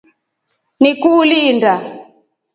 [0.81, 1.73] Niku uli inda.